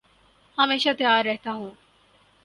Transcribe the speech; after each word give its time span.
ہمیشہ 0.57 0.89
تیار 0.97 1.25
رہتا 1.25 1.51
ہوں 1.51 1.69